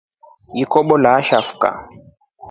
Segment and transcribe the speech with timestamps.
[0.61, 1.69] Ikobo iashafuka.